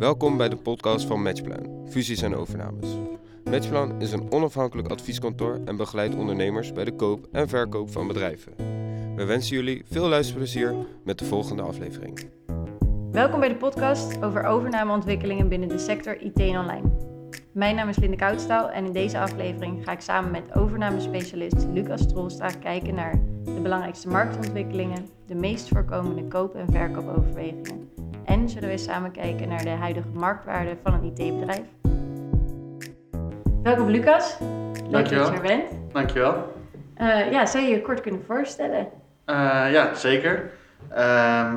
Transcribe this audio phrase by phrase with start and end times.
[0.00, 2.86] Welkom bij de podcast van Matchplan, fusies en overnames.
[3.44, 8.52] Matchplan is een onafhankelijk advieskantoor en begeleidt ondernemers bij de koop en verkoop van bedrijven.
[9.16, 12.30] We wensen jullie veel luisterplezier met de volgende aflevering.
[13.10, 16.92] Welkom bij de podcast over overnameontwikkelingen binnen de sector IT en online.
[17.52, 22.06] Mijn naam is Linde Koudstaal en in deze aflevering ga ik samen met overnamespecialist Lucas
[22.06, 27.99] Trolstra kijken naar de belangrijkste marktontwikkelingen, de meest voorkomende koop- en verkoopoverwegingen
[28.30, 31.66] en zullen we samen kijken naar de huidige marktwaarde van een IT-bedrijf.
[33.62, 35.24] Welkom Lucas, leuk Dankjewel.
[35.24, 35.92] dat je er bent.
[35.92, 36.52] Dankjewel.
[36.98, 38.88] Uh, ja, zou je je kort kunnen voorstellen?
[39.26, 40.50] Uh, ja, zeker.
[40.90, 40.96] Uh,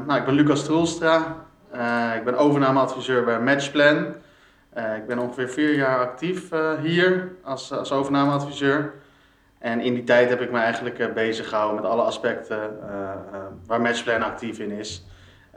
[0.05, 1.35] nou, ik ben Lucas Troelstra.
[1.75, 4.05] Uh, ik ben overnameadviseur bij Matchplan.
[4.73, 6.49] Ik ben ongeveer vier jaar actief
[6.81, 8.93] hier als, als overnameadviseur.
[9.59, 12.79] En in die tijd heb ik me eigenlijk bezig gehouden met alle aspecten
[13.65, 15.05] waar Matchplan actief in is.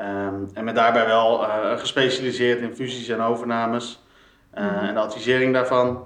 [0.00, 4.03] Um, en met daarbij wel uh, gespecialiseerd in fusies en overnames
[4.55, 4.88] uh, mm -hmm.
[4.88, 6.05] en de advisering daarvan.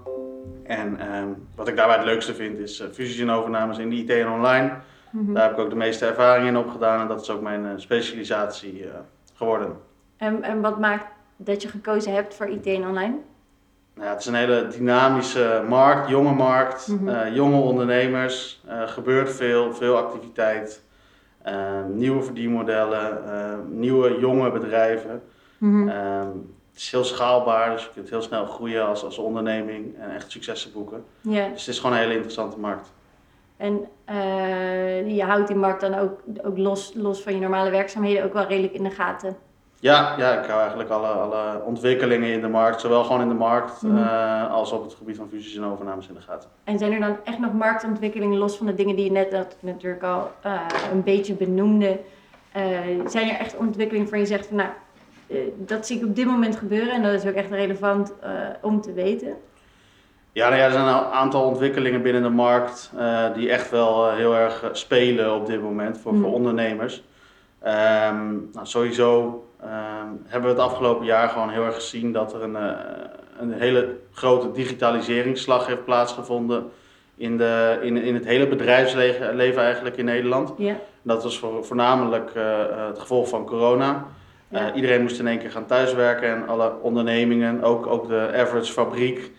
[0.64, 3.96] En um, wat ik daarbij het leukste vind is uh, fusies en overnames in de
[3.96, 4.72] IT en online.
[5.10, 5.34] Mm -hmm.
[5.34, 8.84] Daar heb ik ook de meeste ervaring in opgedaan en dat is ook mijn specialisatie
[9.34, 9.76] geworden.
[10.16, 13.16] En, en wat maakt dat je gekozen hebt voor IT en online?
[13.94, 17.32] Nou ja, het is een hele dynamische markt, jonge markt, mm -hmm.
[17.32, 18.62] jonge ondernemers.
[18.66, 20.82] Er gebeurt veel, veel activiteit.
[21.46, 25.22] Uh, nieuwe verdienmodellen, uh, nieuwe jonge bedrijven.
[25.58, 25.88] Mm -hmm.
[25.88, 26.20] uh,
[26.70, 30.30] het is heel schaalbaar, dus je kunt heel snel groeien als, als onderneming en echt
[30.30, 31.04] successen boeken.
[31.20, 31.52] Yeah.
[31.52, 32.92] Dus het is gewoon een hele interessante markt.
[33.56, 38.24] En eh, je houdt die markt dan ook, ook los, los van je normale werkzaamheden
[38.24, 39.36] ook wel redelijk in de gaten?
[39.80, 43.34] Ja, ja ik hou eigenlijk alle, alle ontwikkelingen in de markt, zowel gewoon in de
[43.34, 44.04] markt mm -hmm.
[44.04, 46.50] uh, als op het gebied van fusies en overnames in de gaten.
[46.64, 49.56] En zijn er dan echt nog marktontwikkelingen los van de dingen die je net dat
[49.60, 50.60] natuurlijk al uh,
[50.92, 51.98] een beetje benoemde?
[52.56, 52.62] Uh,
[53.06, 54.68] zijn er echt ontwikkelingen waar je zegt van nou,
[55.56, 58.12] dat zie ik op dit moment gebeuren en dat is ook echt relevant
[58.60, 59.34] om te weten?
[60.32, 62.92] Ja, nou ja, er zijn een aantal ontwikkelingen binnen de markt
[63.34, 66.22] die echt wel heel erg spelen op dit moment voor, mm.
[66.22, 67.02] voor ondernemers.
[67.64, 69.44] Um, nou, sowieso
[70.26, 72.70] hebben we het afgelopen jaar gewoon heel erg gezien dat er een, uh,
[73.40, 76.70] een hele grote digitaliseringsslag heeft plaatsgevonden
[77.16, 80.52] in, de, in, in het hele bedrijfsleven eigenlijk in Nederland.
[80.56, 80.76] Ja.
[81.02, 82.42] Dat was voor, voornamelijk uh,
[82.86, 84.06] het gevolg van corona.
[84.48, 84.68] Ja.
[84.68, 88.72] Uh, iedereen moest in één keer gaan thuiswerken en alle ondernemingen, ook, ook de average
[88.72, 89.30] fabriek,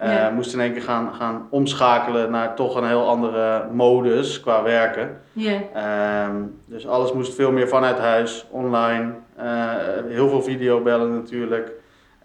[0.00, 0.30] ja.
[0.30, 5.20] moesten in één keer gaan, gaan omschakelen naar toch een heel andere modus qua werken.
[5.32, 6.26] Ja.
[6.28, 9.12] Um, dus alles moest veel meer vanuit huis, online.
[9.42, 9.72] Uh,
[10.08, 11.72] heel veel videobellen natuurlijk.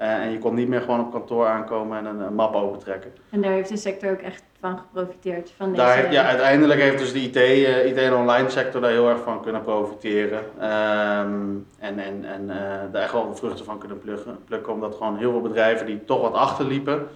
[0.02, 3.12] Uh, en je kon niet meer gewoon op kantoor aankomen en een, een, map opentrekken.
[3.30, 5.52] En daar heeft de sector ook echt van geprofiteerd?
[5.58, 5.82] Van deze...
[5.82, 9.24] daar, ja, uiteindelijk heeft dus de IT, uh, IT en online sector daar heel erg
[9.24, 10.40] van kunnen profiteren.
[10.40, 12.48] Um, en en, en
[12.92, 14.74] daar de vruchten van kunnen plukken, plukken.
[14.74, 17.08] Omdat gewoon heel veel bedrijven die toch wat achterliepen...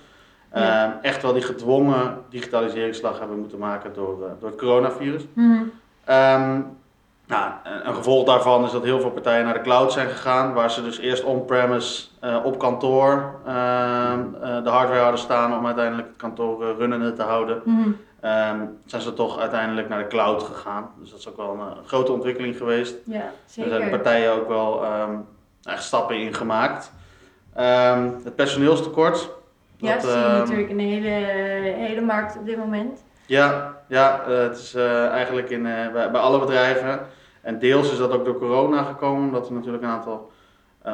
[0.54, 0.88] Ja.
[0.88, 5.26] Uh, echt wel die gedwongen digitaliseringsslag hebben moeten maken door, uh, door het coronavirus.
[5.34, 5.72] Mm
[6.06, 6.16] -hmm.
[6.16, 6.78] um,
[7.30, 7.52] nou,
[7.84, 10.84] een gevolg daarvan is dat heel veel partijen naar de cloud zijn gegaan, waar ze
[10.84, 13.40] dus eerst on-premise uh, op kantoor
[14.64, 17.62] de hardware hadden staan om uiteindelijk het kantoor runnende te houden.
[17.66, 17.98] Mm -hmm.
[18.62, 20.90] um, zijn ze toch uiteindelijk naar de cloud gegaan.
[21.00, 22.96] Dus dat is ook wel een grote ontwikkeling geweest.
[23.04, 23.70] Ja, zeker.
[23.70, 24.86] Daar zijn partijen ook wel
[25.64, 26.92] echt stappen in gemaakt.
[27.56, 29.30] Ehm, het personeelstekort.
[29.78, 31.10] Ja, dat zie je natuurlijk in de hele,
[31.76, 33.04] hele markt op dit moment.
[33.26, 34.76] Ja, ja het is
[35.12, 37.00] eigenlijk in, bij, bij, alle bedrijven.
[37.42, 40.32] En deels is dat ook door corona gekomen, omdat er natuurlijk een aantal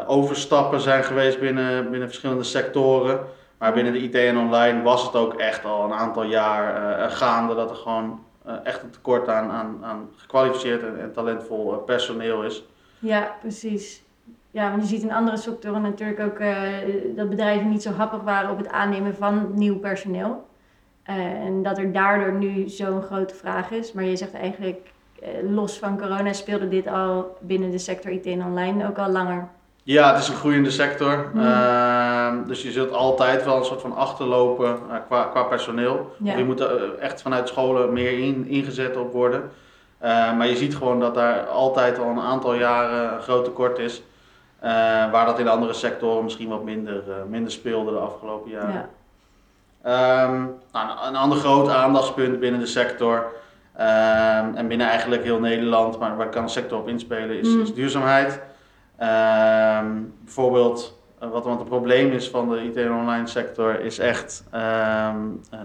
[0.07, 3.19] overstappen zijn geweest binnen, binnen verschillende sectoren.
[3.57, 7.55] Maar binnen de IT en online was het ook echt al een aantal jaar gaande
[7.55, 8.19] dat er gewoon
[8.63, 12.63] echt een tekort aan, aan, aan gekwalificeerd en, en talentvol personeel is.
[13.00, 14.03] Ja, precies.
[14.51, 16.39] Ja, want je ziet in andere sectoren natuurlijk ook
[17.16, 20.45] dat bedrijven niet zo happig waren op het aannemen van nieuw personeel.
[21.03, 23.94] En dat er daardoor nu zo'n grote vraag is.
[23.94, 24.91] Maar je zegt eigenlijk,
[25.49, 29.47] los van corona speelde dit al binnen de sector IT en online ook al langer.
[29.83, 31.29] Ja, het is een groeiende sector.
[31.33, 32.47] Mm.
[32.47, 36.16] dus je zult altijd wel een soort van achterlopen qua, qua personeel.
[36.17, 36.37] Ja.
[36.37, 39.51] Je moet er echt vanuit scholen meer in, ingezet op worden.
[40.37, 44.03] maar je ziet gewoon dat daar altijd al een aantal jaren een groot tekort is.
[45.11, 48.73] Waar dat in andere sectoren misschien wat minder, minder speelde de afgelopen jaren.
[49.83, 50.23] Ja.
[50.23, 53.31] Um, nou, een ander groot aandachtspunt binnen de sector
[53.79, 57.61] um, en binnen eigenlijk heel Nederland, maar waar kan de sector op inspelen, is, Mm.
[57.61, 58.41] is duurzaamheid.
[58.99, 63.99] Um, bijvoorbeeld, uh, wat want het probleem is van de IT en online sector, is
[63.99, 64.43] echt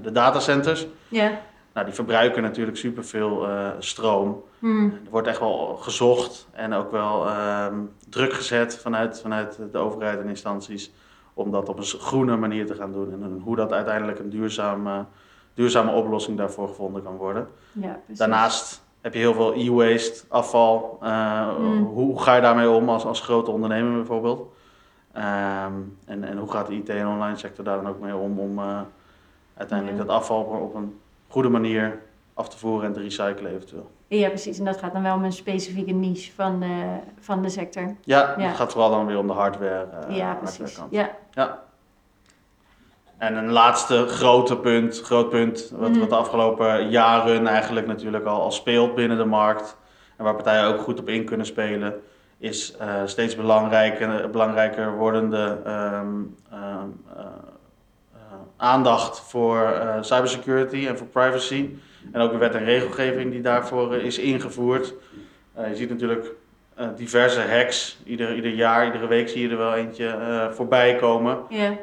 [0.02, 0.86] de datacenters.
[1.08, 1.30] Ja.
[1.74, 4.42] nou, die verbruiken natuurlijk superveel eh stroom.
[4.58, 4.84] Mhm.
[4.84, 7.74] Er wordt echt wel gezocht en ook wel ehm,
[8.08, 10.92] druk gezet vanuit, vanuit de overheid en instanties
[11.34, 13.12] om dat op een groene manier te gaan doen.
[13.12, 15.04] En hoe dat uiteindelijk een duurzame,
[15.60, 17.48] duurzame oplossing daarvoor gevonden kan worden.
[17.72, 17.98] Ja.
[18.06, 20.98] Daarnaast heb je heel veel e-waste, afval.
[21.02, 21.84] Eh, Mm.
[21.84, 24.52] Hoe ga je daarmee om als, als grote ondernemer bijvoorbeeld?
[25.12, 25.72] Ehm,
[26.06, 28.58] en, en hoe gaat de IT en online sector daar dan ook mee om om
[28.58, 28.80] eh,
[29.56, 30.04] uiteindelijk Ja.
[30.04, 30.98] dat afval op, een
[31.28, 32.00] goede manier
[32.34, 33.90] af te voeren en te recyclen eventueel?
[34.06, 34.58] Ja, precies.
[34.58, 37.94] En dat gaat dan wel om een specifieke niche van de, van de sector.
[38.04, 38.46] Ja, Ja.
[38.46, 39.86] het gaat vooral dan weer om de hardware.
[40.08, 40.76] eh, ja, precies.
[40.76, 41.16] hardwarekant.
[41.30, 41.62] Ja.
[43.20, 45.99] En een laatste grote punt, groot punt, wat, Mhm.
[45.99, 49.76] wat de afgelopen jaren eigenlijk natuurlijk al, al speelt binnen de markt.
[50.17, 51.94] En waar partijen ook goed op in kunnen spelen,
[52.38, 56.06] is eh, steeds belangrijker, belangrijker wordende ehm,
[56.50, 57.25] ehm, eh,
[58.56, 61.69] aandacht voor eh, cybersecurity en voor privacy.
[62.12, 64.94] En ook de wet en regelgeving die daarvoor is ingevoerd.
[65.69, 66.34] Je ziet natuurlijk
[66.80, 67.98] eh, diverse hacks.
[68.04, 71.38] Ieder, ieder jaar, iedere week zie je er wel eentje eh, voorbij komen.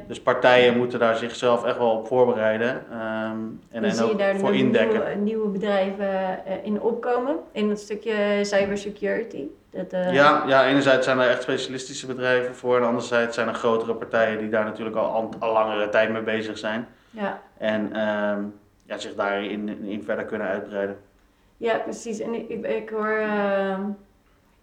[0.07, 4.11] Dus partijen moeten daar zichzelf echt wel op voorbereiden ehm, en, Dan en zie je
[4.11, 4.99] ook daar voor de indekken.
[4.99, 7.35] Nieuwe, nieuwe bedrijven eh, in opkomen.
[7.51, 9.43] In het stukje cybersecurity.
[9.71, 13.95] Dat, Ja, ja, enerzijds zijn er echt specialistische bedrijven voor en anderzijds zijn er grotere
[13.95, 16.87] partijen die daar natuurlijk al, al, al langere tijd mee bezig zijn.
[17.09, 17.41] ja.
[17.57, 18.43] En ehm,
[18.85, 20.97] ja, zich daarin in verder kunnen uitbreiden.
[21.57, 22.19] Ja, precies.
[22.19, 23.81] En ik, ik, ik hoor, ehm,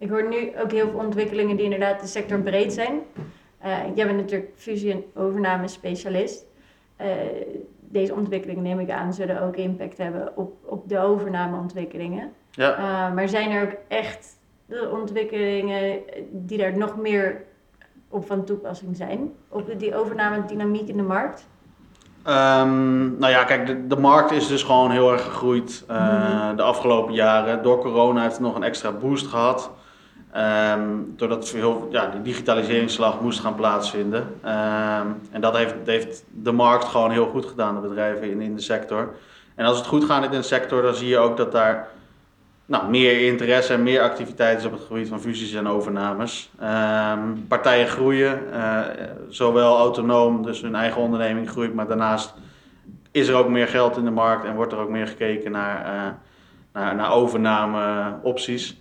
[0.05, 2.99] ik hoor nu ook heel veel ontwikkelingen die inderdaad de sector breed zijn.
[3.57, 6.45] Eh, jij bent natuurlijk fusie- en overname specialist.
[6.95, 7.07] Eh,
[7.79, 12.31] deze ontwikkelingen, neem ik aan, zullen ook impact hebben op, op de overnameontwikkelingen.
[12.51, 12.73] Ja.
[12.75, 15.99] Eh, maar zijn er ook echt de ontwikkelingen
[16.31, 17.43] die daar nog meer
[18.09, 19.31] op van toepassing zijn?
[19.49, 21.47] Op die overname dynamiek in de markt?
[22.23, 26.55] Ehm, nou ja, kijk, de, de markt is dus gewoon heel erg gegroeid Mhm.
[26.55, 27.63] de afgelopen jaren.
[27.63, 29.71] Door corona heeft het nog een extra boost gehad.
[30.35, 34.35] Ehm, doordat veel, ja, die digitaliseringsslag moest gaan plaatsvinden.
[34.43, 38.55] Ehm, en dat heeft, heeft de markt gewoon heel goed gedaan, de bedrijven in, in
[38.55, 39.13] de sector.
[39.55, 41.87] En als het goed gaat in de sector, dan zie je ook dat daar
[42.65, 46.51] nou, meer interesse en meer activiteit is op het gebied van fusies en overnames.
[46.59, 48.79] Ehm, partijen groeien, eh,
[49.29, 52.33] zowel autonoom, dus hun eigen onderneming groeit, maar daarnaast
[53.11, 55.85] is er ook meer geld in de markt en wordt er ook meer gekeken naar,
[55.85, 56.11] eh
[56.75, 58.77] naar, naar overnameopties.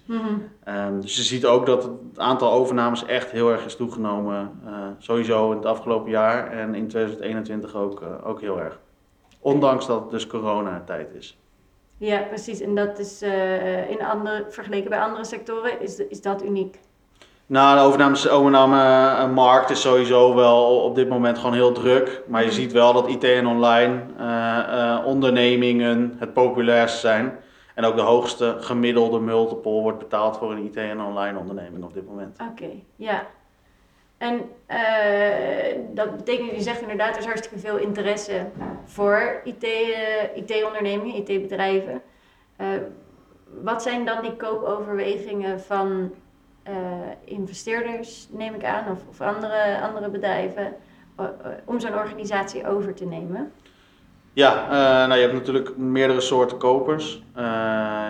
[0.64, 4.72] Ehm, dus je ziet ook dat het aantal overnames echt heel erg is toegenomen, eh,
[4.98, 8.78] sowieso in het afgelopen jaar en in 2021 ook, eh, ook heel erg.
[9.40, 11.38] Ondanks dat het dus coronatijd is.
[11.98, 12.60] Ja, precies.
[12.60, 16.78] En dat is eh, in andere, vergeleken bij andere sectoren, is, is dat uniek.
[17.46, 22.22] Nou, de overnames, overname-markt is sowieso wel op dit moment gewoon heel druk.
[22.26, 22.56] Maar je Mhm.
[22.56, 24.00] ziet wel dat IT en online
[25.04, 27.38] ondernemingen het populairst zijn.
[27.74, 31.94] En ook de hoogste gemiddelde multiple wordt betaald voor een IT en online onderneming op
[31.94, 32.38] dit moment.
[32.50, 33.26] Oké, ja.
[34.18, 38.46] En eh, dat betekent, je zegt inderdaad, er is hartstikke veel interesse
[38.84, 42.02] voor IT, eh, IT-ondernemingen, IT-bedrijven.
[42.56, 42.68] Eh,
[43.62, 46.14] wat zijn dan die koopoverwegingen van
[47.24, 50.74] investeerders, neem ik aan, of, of andere, andere bedrijven,
[51.64, 53.52] om zo'n organisatie over te nemen?
[54.34, 57.22] Ja, eh, nou, je hebt natuurlijk meerdere soorten kopers.
[57.34, 57.42] Eh,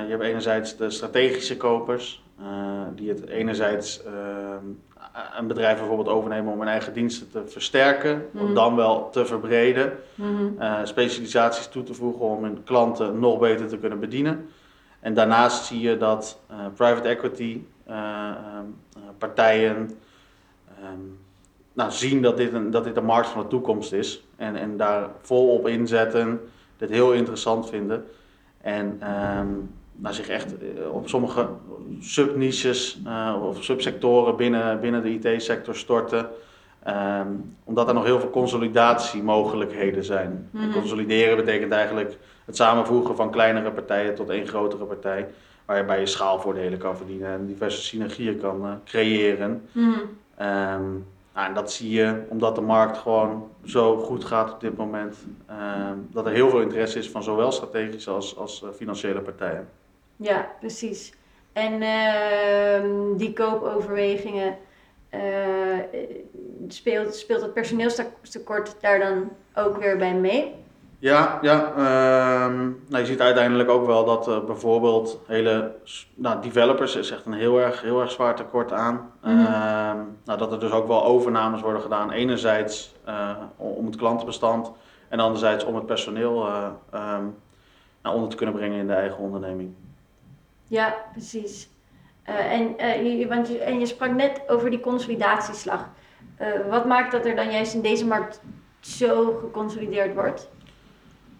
[0.05, 2.47] je hebt enerzijds de strategische kopers, eh,
[2.95, 4.03] die het enerzijds
[5.39, 8.45] een bedrijf bijvoorbeeld overnemen om hun eigen diensten te versterken, Mhm.
[8.45, 9.93] of dan wel te verbreden.
[10.15, 10.87] Mhm.
[10.87, 14.49] specialisaties toe te voegen om hun klanten nog beter te kunnen bedienen.
[15.01, 16.41] En daarnaast zie je dat
[16.75, 18.65] private equity eh, ehm,
[18.97, 19.91] eh, partijen
[20.83, 20.99] ehm,
[21.75, 24.77] nou, zien dat dit, een, dat dit de markt van de toekomst is en, en
[24.77, 26.41] daar volop inzetten,
[26.77, 28.05] dit heel interessant vinden
[28.61, 28.99] en
[29.97, 31.49] nou, zich echt eh, op sommige
[32.01, 36.29] subniches eh, of subsectoren binnen, binnen de IT-sector storten.
[36.83, 37.29] Ehm,
[37.65, 40.49] omdat er nog heel veel consolidatiemogelijkheden zijn.
[40.53, 40.73] En Mhm.
[40.73, 45.29] consolideren betekent eigenlijk het samenvoegen van kleinere partijen tot één grotere partij.
[45.65, 49.69] Waarbij je schaalvoordelen kan verdienen en diverse synergieën kan eh, creëren.
[49.73, 49.91] Mhm.
[50.37, 50.83] Ehm,
[51.35, 55.17] nou, en dat zie je omdat de markt gewoon zo goed gaat op dit moment.
[55.47, 59.69] ehm, dat er heel veel interesse is van zowel strategische als, als eh, financiële partijen.
[60.17, 61.13] Ja, precies.
[61.53, 64.57] En ehm, die koopoverwegingen,
[65.09, 65.79] eh,
[66.69, 70.55] speelt, speelt het personeelstekort daar dan ook weer bij mee?
[71.05, 75.75] Ja, ja ehm, nou, je ziet uiteindelijk ook wel dat eh, bijvoorbeeld hele
[76.15, 79.13] nou, developers is echt een heel erg, heel erg zwaar tekort aan.
[79.23, 79.39] Mhm.
[79.39, 82.11] Ehm, nou, dat er dus ook wel overnames worden gedaan.
[82.11, 84.71] Enerzijds eh, om het klantenbestand
[85.09, 86.49] en anderzijds om het personeel
[88.03, 89.75] nou, onder te kunnen brengen in de eigen onderneming.
[90.67, 91.69] Ja, precies.
[92.23, 92.77] En,
[93.19, 95.89] je, want je, en je sprak net over die consolidatieslag.
[96.71, 98.41] Wat maakt dat er dan juist in deze markt
[98.81, 100.53] zo geconsolideerd wordt?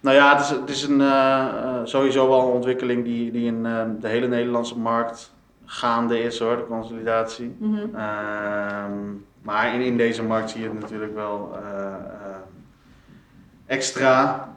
[0.05, 3.45] Nou ja, het is, het is een, eh, eh, sowieso wel een ontwikkeling die, die
[3.45, 5.33] in eh, de hele Nederlandse markt
[5.65, 7.55] gaande is hoor, de consolidatie.
[7.59, 7.95] Mhm.
[7.95, 8.93] Ehm,
[9.41, 11.93] maar in, in deze markt zie je het natuurlijk wel eh,
[13.65, 14.49] extra.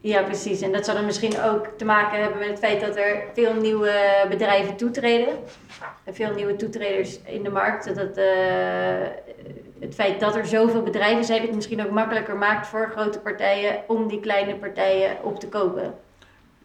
[0.00, 0.60] Ja, precies.
[0.60, 3.54] En dat zal dan misschien ook te maken hebben met het feit dat er veel
[3.54, 5.34] nieuwe bedrijven toetreden.
[6.04, 7.94] En veel nieuwe toetreders in de markt.
[7.94, 8.16] Dat
[9.86, 13.76] het feit dat er zoveel bedrijven zijn, het misschien ook makkelijker maakt voor grote partijen
[13.86, 15.94] om die kleine partijen op te kopen.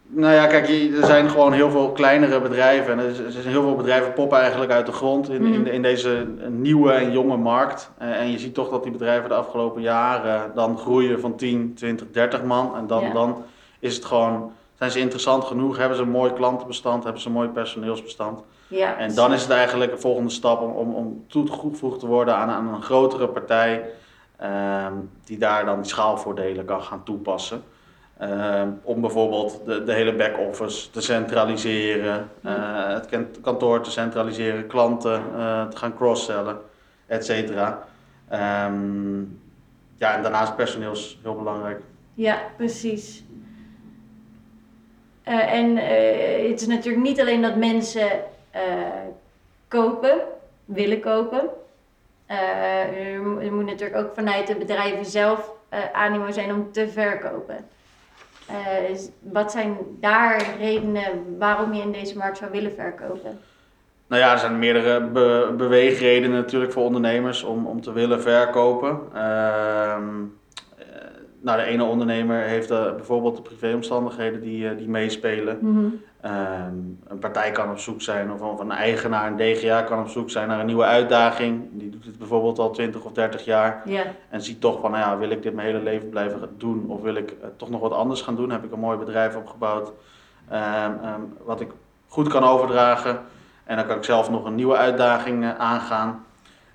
[0.06, 2.92] Nou ja, kijk, er zijn gewoon heel veel kleinere bedrijven.
[2.92, 6.26] En er, zijn heel veel bedrijven poppen eigenlijk uit de grond in, in, in deze
[6.48, 7.90] nieuwe en jonge markt.
[7.98, 11.74] Eh, en je ziet toch dat die bedrijven de afgelopen jaren dan groeien van 10,
[11.74, 12.76] 20, 30 man.
[12.76, 13.12] En dan, Ja.
[13.12, 13.44] dan
[13.78, 17.34] is het gewoon, zijn ze interessant genoeg, hebben ze een mooi klantenbestand, hebben ze een
[17.34, 18.42] mooi personeelsbestand.
[18.72, 22.36] Ja, En dan is het eigenlijk een volgende stap om, om, om toegevoegd te worden
[22.36, 23.90] aan, aan een grotere partij.
[24.36, 24.92] ehm,
[25.24, 27.62] die daar dan schaalvoordelen kan gaan toepassen.
[28.18, 34.66] Ehm, om bijvoorbeeld de, de hele back-office te centraliseren, eh, het kan- kantoor te centraliseren,
[34.66, 36.58] klanten eh, te gaan cross-sellen,
[37.06, 37.86] et cetera.
[38.28, 39.20] Ehm,
[39.96, 41.80] ja, en daarnaast personeel is heel belangrijk.
[42.14, 43.24] Ja, precies.
[45.22, 45.76] Eh, en
[46.50, 48.08] het is natuurlijk niet alleen dat mensen
[49.68, 50.18] kopen,
[50.64, 51.48] willen kopen.
[52.26, 56.88] Eh, er, mo- moet natuurlijk ook vanuit de bedrijven zelf eh animo zijn om te
[56.88, 57.56] verkopen.
[58.46, 63.40] Eh, wat zijn daar redenen waarom je in deze markt zou willen verkopen?
[64.06, 69.00] Nou ja, er zijn meerdere be- beweegredenen natuurlijk voor ondernemers om, om te willen verkopen.
[69.14, 70.41] Ehm, eh,
[71.42, 75.58] nou, de ene ondernemer heeft eh, bijvoorbeeld de privéomstandigheden die, eh, die meespelen.
[76.20, 76.74] Ehm,
[77.06, 80.30] een partij kan op zoek zijn, of, of een eigenaar, een DGA kan op zoek
[80.30, 81.68] zijn naar een nieuwe uitdaging.
[81.72, 85.02] Die doet het bijvoorbeeld al 20 of 30 jaar Ja, en ziet toch van, nou
[85.02, 87.80] ja, wil ik dit mijn hele leven blijven doen of wil ik eh, toch nog
[87.80, 88.50] wat anders gaan doen?
[88.50, 89.92] Heb ik een mooi bedrijf opgebouwd
[90.48, 91.70] ehm, ehm, wat ik
[92.08, 93.20] goed kan overdragen
[93.64, 96.24] en dan kan ik zelf nog een nieuwe uitdaging aangaan.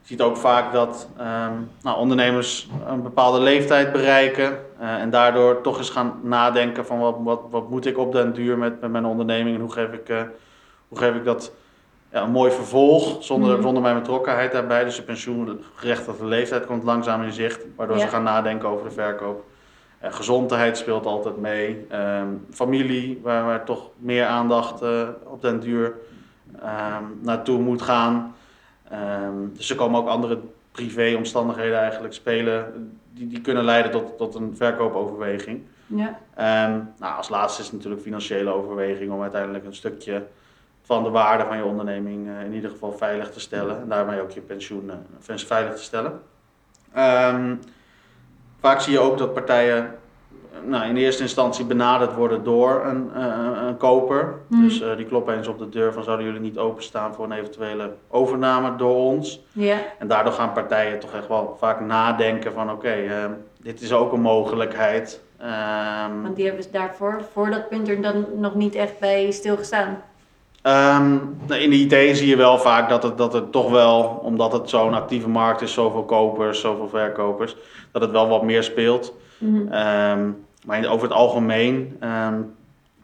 [0.07, 5.61] Je ziet ook vaak dat ehm, nou, ondernemers een bepaalde leeftijd bereiken eh, en daardoor
[5.61, 8.91] toch eens gaan nadenken van wat, wat, wat moet ik op den duur met, met
[8.91, 10.21] mijn onderneming en hoe geef ik, eh,
[10.87, 11.51] hoe geef ik dat
[12.11, 13.61] ja, een mooi vervolg zonder, Mhm.
[13.61, 14.83] zonder mijn betrokkenheid daarbij.
[14.83, 18.01] Dus de pensioengerechtigde leeftijd komt langzaam in zicht, waardoor Ja.
[18.01, 19.43] ze gaan nadenken over de verkoop.
[19.99, 21.85] Eh, gezondheid speelt altijd mee.
[21.89, 24.81] Ehm, familie, waar, waar toch meer aandacht
[25.23, 25.93] op den duur
[26.61, 28.35] ehm, naartoe moet gaan.
[28.89, 30.39] Ehm, dus er komen ook andere
[30.71, 35.61] privéomstandigheden eigenlijk spelen die, die kunnen leiden tot, tot een verkoopoverweging.
[35.85, 40.23] ja, Ehm, nou, als laatste is het natuurlijk financiële overweging om uiteindelijk een stukje
[40.81, 44.21] van de waarde van je onderneming eh, in ieder geval veilig te stellen en daarmee
[44.21, 46.21] ook je pensioen eh, veilig te stellen.
[46.93, 47.55] Ehm,
[48.59, 49.95] vaak zie je ook dat partijen
[50.65, 54.33] nou, in eerste instantie benaderd worden door een, eh, een koper.
[54.47, 54.61] Mhm.
[54.61, 57.31] Dus eh, die kloppen eens op de deur van zouden jullie niet openstaan voor een
[57.31, 59.43] eventuele overname door ons.
[59.51, 63.93] ja, En daardoor gaan partijen toch echt wel vaak nadenken van oké, ehm, dit is
[63.93, 65.21] ook een mogelijkheid.
[65.37, 69.31] Ehm, want die hebben ze daarvoor, voor dat punt er dan nog niet echt bij
[69.31, 70.01] stilgestaan.
[70.61, 74.19] Ehm, nou, in de IT zie je wel vaak dat het, dat het toch wel,
[74.23, 77.55] omdat het zo'n actieve markt is, zoveel kopers, zoveel verkopers,
[77.91, 79.13] dat het wel wat meer speelt.
[79.71, 80.29] Ehm,
[80.67, 82.41] maar over het algemeen ehm,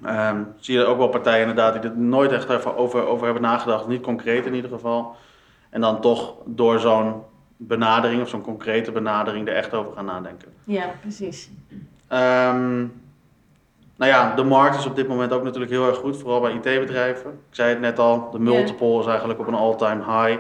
[0.04, 3.44] ehm, zie je ook wel partijen inderdaad die er nooit echt even over, over hebben
[3.44, 5.16] nagedacht, niet concreet in ieder geval.
[5.70, 7.14] En dan toch door zo'n
[7.58, 10.48] benadering of zo'n concrete benadering er echt over gaan nadenken.
[10.64, 11.50] Ja, precies.
[12.08, 12.78] Ehm,
[13.96, 16.54] nou ja, de markt is op dit moment ook natuurlijk heel erg goed, vooral bij
[16.54, 17.30] IT-bedrijven.
[17.30, 20.40] Ik zei het net al, de multiple is eigenlijk op een all-time high.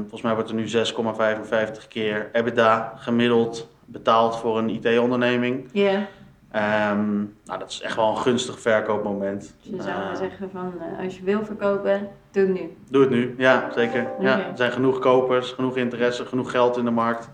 [0.00, 5.68] Volgens mij wordt er nu 6,55 keer EBITDA gemiddeld betaald voor een IT-onderneming.
[5.72, 6.06] Ja,
[6.50, 9.54] Ehm, nou, dat is echt wel een gunstig verkoopmoment.
[9.62, 12.76] dus je zou maar zeggen van eh, als je wil verkopen, doe het nu.
[12.90, 14.06] Doe het nu, ja, zeker.
[14.20, 17.30] Ja, er zijn genoeg kopers, genoeg interesse, genoeg geld in de markt.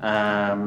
[0.00, 0.60] Ehm,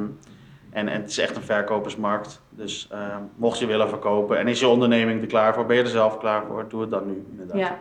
[0.70, 2.42] en, en het is echt een verkopersmarkt.
[2.50, 5.84] Dus ehm, mocht je willen verkopen en is je onderneming er klaar voor, ben je
[5.84, 7.58] er zelf klaar voor, doe het dan nu inderdaad.
[7.58, 7.80] Ja,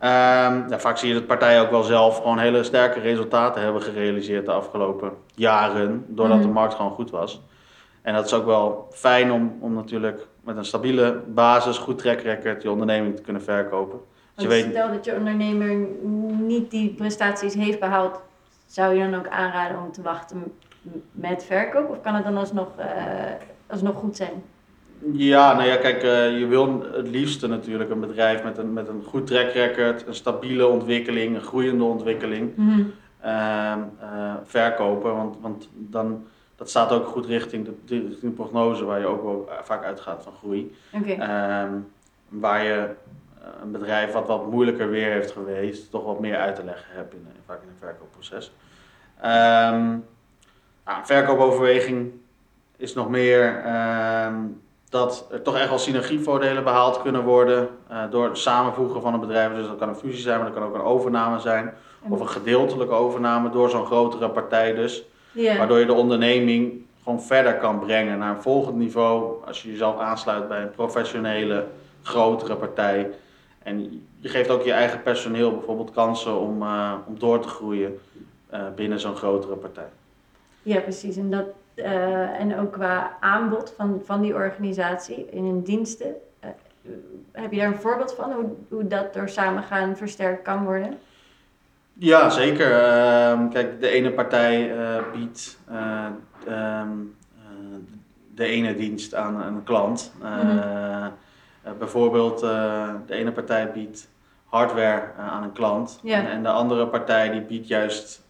[0.00, 3.82] Ehm, ja, vaak zie je dat partijen ook wel zelf gewoon hele sterke resultaten hebben
[3.82, 6.46] gerealiseerd de afgelopen jaren, doordat Mhm.
[6.46, 7.42] de markt gewoon goed was.
[8.02, 12.20] En dat is ook wel fijn om, om natuurlijk met een stabiele basis, goed track
[12.20, 13.98] record, je onderneming te kunnen verkopen.
[14.34, 15.86] Dus je weet, stel dat je ondernemer
[16.40, 18.20] niet die prestaties heeft behaald,
[18.66, 20.52] zou je dan ook aanraden om te wachten
[21.12, 21.90] met verkoop?
[21.90, 22.86] Of kan het dan alsnog eh,
[23.66, 24.42] alsnog goed zijn?
[25.12, 28.88] Ja, nou ja, kijk, uh, je wil het liefste natuurlijk een bedrijf met een, met
[28.88, 32.80] een goed track record, een stabiele ontwikkeling, een groeiende ontwikkeling Mhm.
[33.24, 35.16] uh, uh, verkopen.
[35.16, 36.24] Want, want dan,
[36.56, 40.22] dat staat ook goed richting de, richting de prognose waar je ook wel vaak uitgaat
[40.22, 40.76] van groei.
[41.18, 41.72] Ehm,
[42.28, 42.88] waar je
[43.42, 46.86] eh, een bedrijf wat wat moeilijker weer heeft geweest, toch wat meer uit te leggen
[46.94, 48.52] hebt in, vaak in een verkoopproces.
[49.20, 49.86] Ehm,
[50.84, 52.10] nou, verkoopoverweging
[52.76, 54.34] is nog meer ehm,
[54.90, 59.20] dat er toch echt wel synergievoordelen behaald kunnen worden uh, door het samenvoegen van een
[59.20, 59.54] bedrijf.
[59.54, 61.74] Dus dat kan een fusie zijn, maar dat kan ook een overname zijn.
[62.08, 65.04] Of een gedeeltelijke overname door zo'n grotere partij dus.
[65.32, 69.44] Waardoor je de onderneming gewoon verder kan brengen naar een volgend niveau.
[69.46, 71.66] Als je jezelf aansluit bij een professionele,
[72.02, 73.10] grotere partij.
[73.62, 77.98] En je geeft ook je eigen personeel bijvoorbeeld kansen om, uh, om door te groeien
[78.52, 79.88] uh, binnen zo'n grotere partij.
[80.62, 81.16] Ja, precies.
[81.16, 81.44] En, dat,
[81.78, 86.14] uh, en ook qua aanbod van, van die organisatie in hun diensten.
[87.32, 90.98] heb je daar een voorbeeld van, hoe, hoe dat door samengaan versterkt kan worden?
[91.92, 92.70] Ja, zeker.
[92.70, 95.58] Uh, kijk, de ene partij uh, biedt
[96.48, 97.16] um,
[98.34, 100.12] de ene dienst aan een klant.
[100.22, 101.12] Mm-hmm.
[101.78, 104.08] bijvoorbeeld, de ene partij biedt
[104.44, 106.00] hardware aan een klant.
[106.04, 108.22] En, en, de andere partij die biedt juist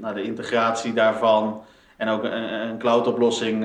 [0.00, 1.62] nou, de integratie daarvan.
[1.96, 3.62] En ook een, een cloud-oplossing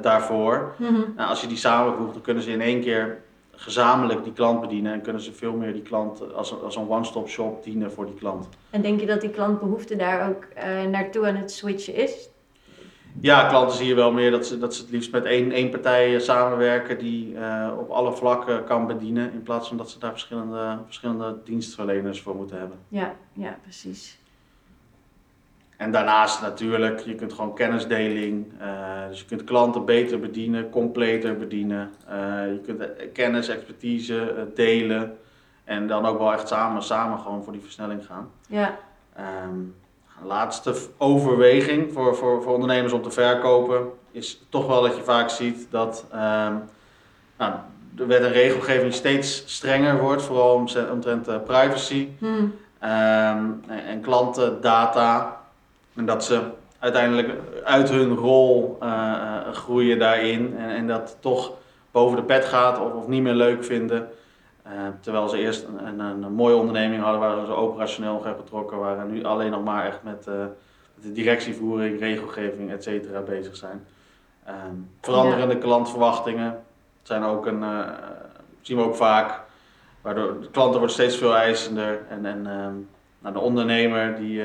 [0.00, 0.74] daarvoor.
[0.76, 1.12] Mm-hmm.
[1.16, 3.22] Nou, als je die samenvoegt, dan kunnen ze in één keer
[3.56, 7.28] gezamenlijk die klant bedienen en kunnen ze veel meer die klant als, als een one-stop
[7.28, 8.48] shop dienen voor die klant.
[8.70, 12.28] En denk je dat die klantbehoefte daar ook uh, naartoe aan het switchen is?
[13.20, 15.70] Ja, klanten zie je wel meer dat ze, dat ze het liefst met één, één
[15.70, 20.10] partij samenwerken die uh, op alle vlakken kan bedienen, in plaats van dat ze daar
[20.10, 22.78] verschillende, verschillende dienstverleners voor moeten hebben.
[22.88, 24.18] Ja, ja precies.
[25.84, 31.36] En daarnaast natuurlijk, je kunt gewoon kennisdeling, uh, dus je kunt klanten beter bedienen, completer
[31.36, 31.92] bedienen.
[32.10, 32.14] Uh,
[32.52, 35.18] je kunt kennis, expertise uh, delen
[35.64, 38.30] en dan ook wel echt samen, samen gewoon voor die versnelling gaan.
[38.46, 38.78] Ja.
[39.46, 39.74] Um,
[40.22, 45.28] laatste overweging voor, voor, voor ondernemers om te verkopen is toch wel dat je vaak
[45.28, 46.62] ziet dat um,
[47.38, 47.52] nou,
[47.94, 50.54] de wet en regelgeving steeds strenger wordt, vooral
[50.90, 52.36] omtrent privacy Hmm.
[52.36, 55.42] um, en, en klantendata.
[55.96, 56.40] En dat ze
[56.84, 57.28] uiteindelijk
[57.64, 60.56] uit hun rol uh, groeien daarin.
[60.58, 61.52] En, en dat toch
[61.90, 64.08] boven de pet gaat of, of niet meer leuk vinden.
[64.66, 68.44] Uh, terwijl ze eerst een, een, een, mooie onderneming hadden waar ze operationeel nog hebben
[68.44, 69.12] betrokken waren.
[69.12, 70.34] Nu alleen nog maar echt met, uh,
[71.02, 73.86] de directievoering, regelgeving, et cetera bezig zijn.
[74.48, 75.60] Um, veranderende ja.
[75.60, 76.62] klantverwachtingen
[77.02, 77.64] zijn ook een,
[78.60, 79.40] zien we ook vaak.
[80.00, 82.00] Waardoor de klanten worden steeds veel eisender.
[82.08, 84.42] En, en um, nou, de ondernemer die...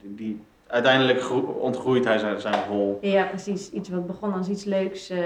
[0.00, 2.98] Die, die uiteindelijk ontgroeit hij zijn, zijn rol.
[3.00, 3.70] Ja, precies.
[3.70, 5.20] Iets wat begon als iets leuks, uh,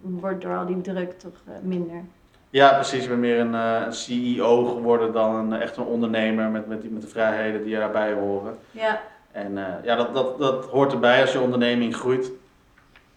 [0.00, 2.02] wordt door al die druk toch uh, minder.
[2.50, 3.02] Ja, precies.
[3.02, 6.80] Ik ben meer een, uh, een CEO geworden dan een, echt een ondernemer met, met,
[6.80, 8.58] die, met de vrijheden die daarbij horen.
[8.70, 9.00] Ja.
[9.32, 12.30] En ja, dat, dat, dat hoort erbij als je onderneming groeit.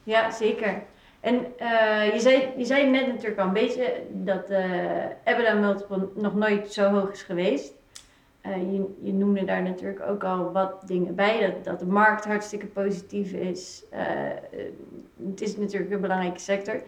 [0.03, 0.81] Ja, zeker.
[1.19, 1.33] En
[2.13, 4.49] je, zei, je zei net natuurlijk al een beetje dat
[5.23, 7.73] EBITDA multiple nog nooit zo hoog is geweest.
[8.49, 12.65] Uh, je, noemde daar natuurlijk ook al wat dingen bij, dat, dat de markt hartstikke
[12.65, 13.83] positief is.
[13.93, 13.99] Uh,
[15.27, 16.81] het is natuurlijk een belangrijke sector.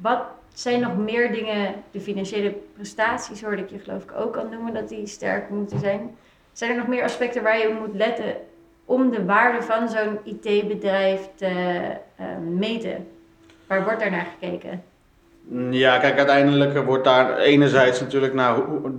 [0.00, 0.22] Wat
[0.54, 4.74] zijn nog meer dingen, de financiële prestaties hoorde ik je geloof ik ook al noemen,
[4.74, 6.16] dat die sterk moeten zijn.
[6.52, 8.36] Zijn er nog meer aspecten waar je op moet letten
[8.84, 11.50] om de waarde van zo'n IT-bedrijf te
[12.48, 13.08] meten?
[13.66, 14.82] Waar wordt daar naar gekeken?
[15.70, 18.56] Ja, kijk, uiteindelijk wordt daar enerzijds natuurlijk naar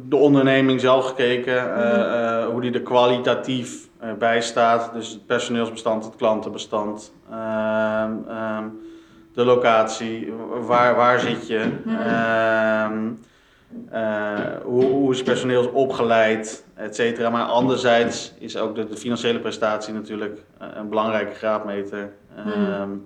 [0.09, 1.99] de onderneming zelf gekeken, mm -hmm.
[1.99, 4.93] uh, hoe die er kwalitatief uh, bij staat.
[4.93, 8.05] Dus het personeelsbestand, het klantenbestand, uh,
[9.33, 10.33] de locatie,
[10.65, 11.95] waar, waar zit je, Mhm.
[11.95, 11.97] mm
[12.91, 13.17] -hmm.
[14.63, 17.29] hoe, hoe is personeel opgeleid, et cetera.
[17.29, 22.11] Maar anderzijds is ook de, de financiële prestatie natuurlijk een belangrijke graadmeter
[22.45, 23.05] Mm -hmm.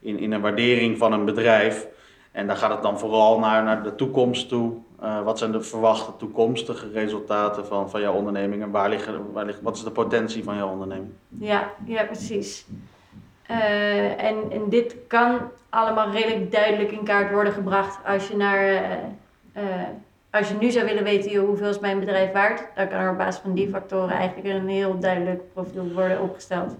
[0.00, 1.86] in, in een waardering van een bedrijf.
[2.32, 4.72] En daar gaat het dan vooral naar, naar de toekomst toe.
[5.02, 9.54] Uh, wat zijn de verwachte toekomstige resultaten van, van jouw onderneming en waar liggen, waar
[9.62, 11.10] wat is de potentie van jouw onderneming?
[11.28, 12.66] Ja, ja precies.
[13.50, 15.38] Uh, en, en dit kan
[15.68, 18.72] allemaal redelijk duidelijk in kaart worden gebracht als je naar.
[19.56, 19.62] Uh,
[20.30, 23.16] als je nu zou willen weten hoeveel is mijn bedrijf waard, dan kan er op
[23.16, 26.74] basis van die factoren eigenlijk een heel duidelijk profiel worden opgesteld.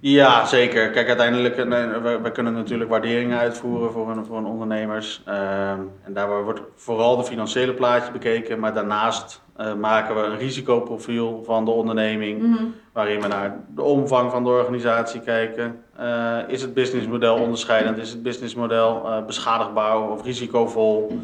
[0.00, 0.90] Ja, zeker.
[0.90, 5.22] Kijk, uiteindelijk, we, we kunnen natuurlijk waarderingen uitvoeren voor een, voor een ondernemers.
[5.28, 5.70] Uh,
[6.02, 11.42] en daar wordt vooral de financiële plaatje bekeken, maar daarnaast eh, maken we een risicoprofiel
[11.44, 12.64] van de onderneming, Mhm.
[12.92, 15.82] waarin we naar de omvang van de organisatie kijken.
[15.96, 17.98] Eh, is het businessmodel onderscheidend?
[17.98, 21.18] Is het businessmodel eh, beschadigbaar of risicovol?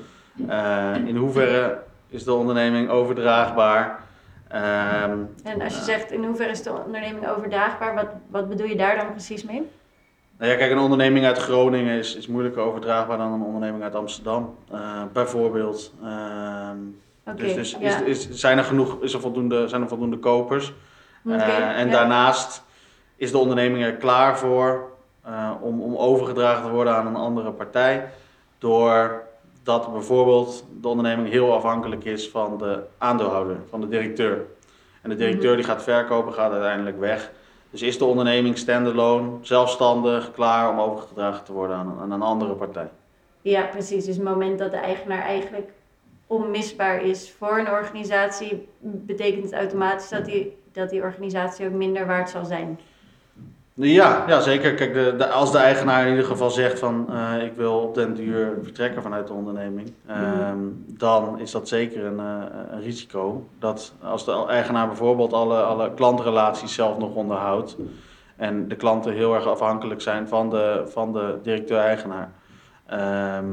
[0.48, 3.98] Eh, in hoeverre is de onderneming overdraagbaar?
[4.50, 8.76] Ehm, En als je zegt in hoeverre is de onderneming overdraagbaar, wat, wat bedoel je
[8.76, 9.68] daar dan precies mee?
[10.38, 13.94] Nou ja, kijk, een onderneming uit Groningen is, is moeilijker overdraagbaar dan een onderneming uit
[13.94, 15.92] Amsterdam, eh, bijvoorbeeld.
[16.02, 16.76] Ehm,
[17.36, 17.98] dus dus ja.
[18.00, 20.72] is, is, zijn, er genoeg, is er voldoende, zijn er voldoende kopers?
[21.24, 21.92] Oké, Eh, en ja.
[21.92, 22.62] daarnaast
[23.16, 24.90] is de onderneming er klaar voor
[25.24, 28.08] eh, om, om overgedragen te worden aan een andere partij.
[29.62, 34.46] Doordat bijvoorbeeld de onderneming heel afhankelijk is van de aandeelhouder, van de directeur.
[35.02, 37.32] En de directeur die gaat verkopen, gaat uiteindelijk weg.
[37.70, 42.54] Dus is de onderneming standalone, zelfstandig, klaar om overgedragen te worden aan, aan een andere
[42.54, 42.90] partij.
[43.42, 44.04] Ja, precies.
[44.04, 45.70] Dus het moment dat de eigenaar eigenlijk
[46.26, 52.06] onmisbaar is voor een organisatie, betekent het automatisch dat die, dat die organisatie ook minder
[52.06, 52.80] waard zal zijn.
[53.80, 54.74] Ja, ja zeker.
[54.74, 57.94] Kijk, de, de, als de eigenaar in ieder geval zegt van eh, ik wil op
[57.94, 63.46] den duur vertrekken vanuit de onderneming, ehm, dan is dat zeker een, eh, een risico.
[63.58, 67.76] Dat als de eigenaar bijvoorbeeld alle, alle klantrelaties zelf nog onderhoudt
[68.36, 72.32] en de klanten heel erg afhankelijk zijn van de, van de directeur-eigenaar,
[72.86, 73.46] ehm,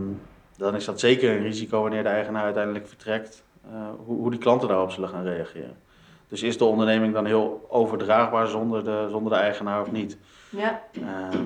[0.57, 3.71] dan is dat zeker een risico wanneer de eigenaar uiteindelijk vertrekt, eh,
[4.05, 5.75] hoe, hoe die klanten daarop zullen gaan reageren.
[6.27, 10.17] Dus is de onderneming dan heel overdraagbaar zonder de, zonder de eigenaar of niet?
[10.49, 11.43] Ja, Ehm,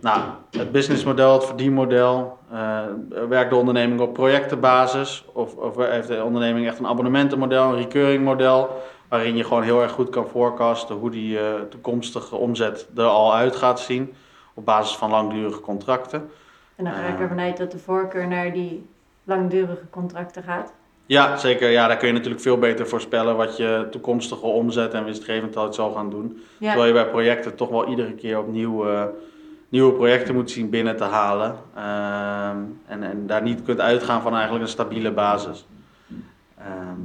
[0.00, 2.80] nou, het businessmodel, het verdienmodel, eh,
[3.28, 8.24] werkt de onderneming op projectenbasis of, of heeft de onderneming echt een abonnementenmodel, een recurring
[8.24, 13.04] model, waarin je gewoon heel erg goed kan forecasten hoe die eh, toekomstige omzet er
[13.04, 14.14] al uit gaat zien
[14.54, 16.30] op basis van langdurige contracten.
[16.76, 17.20] en dan ga ik Ah.
[17.20, 18.86] ervan uit dat de voorkeur naar die
[19.24, 20.72] langdurige contracten gaat.
[21.08, 21.70] Ja, zeker.
[21.70, 25.92] Ja, daar kun je natuurlijk veel beter voorspellen wat je toekomstige omzet en winstgevendheid zal
[25.92, 26.42] gaan doen.
[26.58, 29.04] Ja, Terwijl je bij projecten toch wel iedere keer opnieuw eh,
[29.68, 31.56] nieuwe projecten moet zien binnen te halen.
[31.74, 35.66] Ehm, en, en daar niet kunt uitgaan van eigenlijk een stabiele basis.
[36.58, 37.00] Ehm,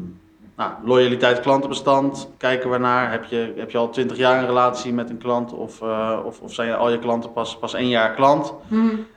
[0.55, 3.11] nou, loyaliteit klantenbestand, kijken we naar.
[3.11, 6.41] Heb je, heb je al twintig jaar een relatie met een klant of, eh, of,
[6.41, 8.53] of zijn al je klanten pas, pas één jaar klant?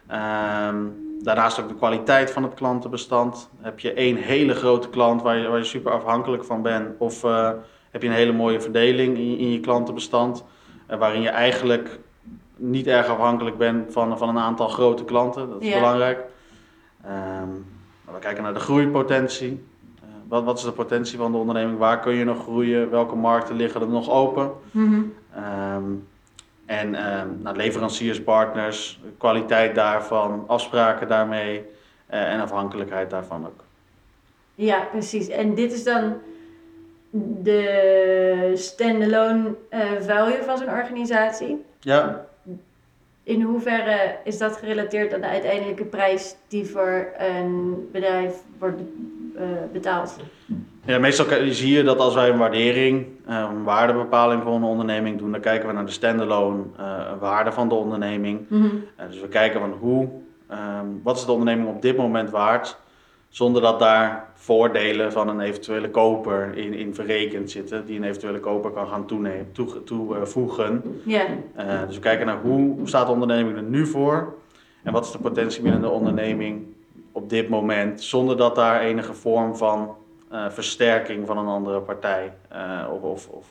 [0.07, 0.77] Ehm,
[1.23, 3.49] daarnaast ook de kwaliteit van het klantenbestand.
[3.61, 6.89] Heb je één hele grote klant waar je, waar je super afhankelijk van bent?
[6.99, 7.51] Of eh,
[7.91, 10.45] heb je een hele mooie verdeling in, je- in je klantenbestand?
[10.87, 11.99] eh, waarin je eigenlijk
[12.57, 15.49] niet erg afhankelijk bent van, van een aantal grote klanten.
[15.51, 16.25] Dat is belangrijk.
[17.05, 17.49] Ehm,
[18.05, 19.65] we kijken naar de groeipotentie.
[20.01, 21.79] Eh, wat, wat is de potentie van de onderneming?
[21.79, 22.91] Waar kun je nog groeien?
[22.91, 24.51] Welke markten liggen er nog open?
[24.71, 25.01] Mhm.
[25.35, 25.83] Ehm,
[26.67, 31.65] en ehm nou, leveranciers, partners, kwaliteit daarvan, afspraken daarmee
[32.07, 33.65] eh, en afhankelijkheid daarvan ook.
[34.55, 35.29] Ja, precies.
[35.29, 36.15] En dit is dan
[37.43, 41.65] de standalone eh value van zo'n organisatie.
[41.81, 42.27] Ja,
[43.23, 48.81] In hoeverre is dat gerelateerd aan de uiteindelijke prijs die voor een bedrijf wordt
[49.37, 50.17] eh, betaald?
[50.87, 55.19] Ja meestal zie je dat als wij een waardering, eh, een waardebepaling voor een onderneming
[55.19, 58.41] doen, dan kijken we naar de standalone eh, waarde van de onderneming.
[58.49, 58.67] Mhm.
[58.97, 60.09] Eh, dus we kijken van hoe,
[60.49, 62.79] ehm, wat is de onderneming op dit moment waard,
[63.29, 68.41] zonder dat daar voordelen van een eventuele koper in, in verrekend zitten, die een eventuele
[68.41, 70.83] koper kan gaan toenemen, toe, toevoegen.
[71.87, 74.35] Dus we kijken naar hoe staat de onderneming er nu voor
[74.83, 76.67] en wat is de potentie binnen de onderneming
[77.13, 79.97] op dit moment, zonder dat daar enige vorm van
[80.37, 83.47] eh, versterking van een andere partij eh, of, of, of,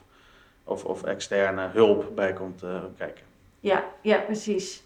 [0.63, 3.23] of, of externe hulp bij komt eh, kijken.
[3.59, 4.83] ja, ja, precies.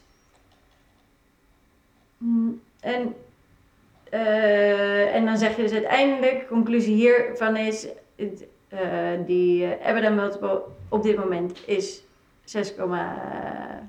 [2.17, 3.15] Mm, En,
[5.13, 7.87] en dan zeg je dus uiteindelijk, conclusie hiervan is,
[9.25, 12.03] die EBITDA multiple op dit moment is
[12.45, 12.53] 6,55.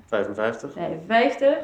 [0.07, 1.55] 55.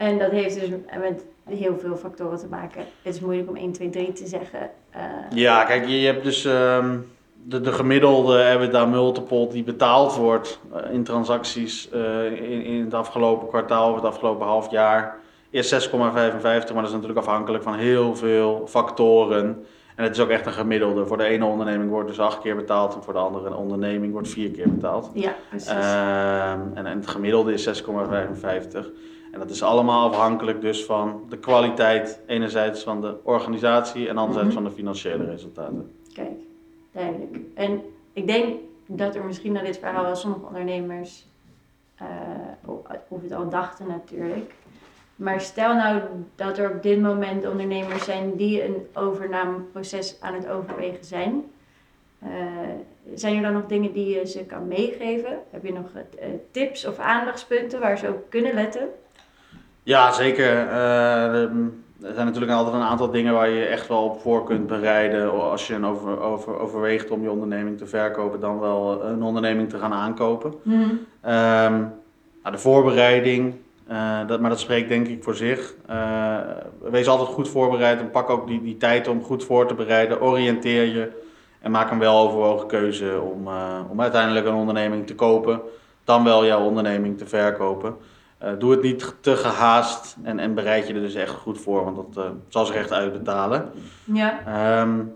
[0.00, 0.68] En dat heeft dus
[1.00, 2.80] met heel veel factoren te maken.
[3.02, 4.70] Het is moeilijk om 1, 2, 3 te zeggen.
[4.90, 5.02] Eh,
[5.34, 6.96] Ja, kijk, je je hebt dus ehm,
[7.44, 12.94] de, de gemiddelde EBITDA multiple die betaald wordt eh, in transacties eh, in, in het
[12.94, 15.16] afgelopen kwartaal of het afgelopen half jaar
[15.50, 19.64] is 6,55, maar dat is natuurlijk afhankelijk van heel veel factoren.
[19.96, 21.06] En het is ook echt een gemiddelde.
[21.06, 24.28] Voor de ene onderneming wordt dus acht keer betaald en voor de andere onderneming wordt
[24.28, 25.10] vier keer betaald.
[25.14, 25.68] ja, precies.
[25.68, 28.86] Ehm, en, en het gemiddelde is 6,55.
[29.32, 34.54] En dat is allemaal afhankelijk dus van de kwaliteit, enerzijds van de organisatie en anderzijds
[34.54, 34.62] Mhm.
[34.62, 35.92] van de financiële resultaten.
[36.14, 36.30] Kijk,
[36.92, 37.36] duidelijk.
[37.54, 41.26] En ik denk dat er misschien naar dit verhaal wel sommige ondernemers,
[41.94, 42.06] eh,
[42.64, 44.52] of of het al dachten natuurlijk,
[45.16, 46.00] Maar stel nou
[46.34, 51.44] dat er op dit moment ondernemers zijn die een overnameproces aan het overwegen zijn.
[52.24, 52.28] Uh,
[53.14, 55.38] zijn er dan nog dingen die je ze kan meegeven?
[55.50, 58.88] Heb je nog uh, tips of aandachtspunten waar ze op kunnen letten?
[59.82, 60.66] Ja, zeker.
[60.66, 61.42] Uh,
[62.02, 65.50] er zijn natuurlijk altijd een aantal dingen waar je echt wel op voor kunt bereiden.
[65.50, 69.68] Als je een over, over, overweegt om je onderneming te verkopen, dan wel een onderneming
[69.68, 70.54] te gaan aankopen.
[70.62, 70.98] Mm -hmm.
[72.42, 73.54] nou, de voorbereiding,
[73.90, 75.74] uh, dat, maar dat spreekt denk ik voor zich.
[75.90, 76.38] Uh,
[76.80, 80.22] wees altijd goed voorbereid en pak ook die, die tijd om goed voor te bereiden.
[80.22, 81.10] Oriënteer je
[81.60, 85.60] en maak een weloverwogen keuze om, uh, om uiteindelijk een onderneming te kopen.
[86.04, 87.96] Dan wel jouw onderneming te verkopen.
[88.58, 92.14] Doe het niet te gehaast en, en bereid je er dus echt goed voor, want
[92.14, 93.70] dat zal zich echt uitbetalen.
[94.04, 94.80] Ja.
[94.80, 95.14] Um,